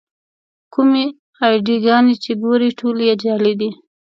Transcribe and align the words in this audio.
کومې 0.73 1.05
اې 1.43 1.55
ډي 1.65 1.77
ګانې 1.85 2.15
چې 2.23 2.31
ګورئ 2.43 2.69
ټولې 2.79 3.03
یې 3.09 3.15
جعلي 3.23 3.53
دي. 3.59 3.69